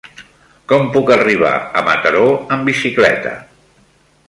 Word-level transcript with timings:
Com 0.71 0.87
puc 0.95 1.11
arribar 1.15 1.51
a 1.81 1.85
Mataró 1.89 2.25
amb 2.57 2.69
bicicleta? 2.73 3.37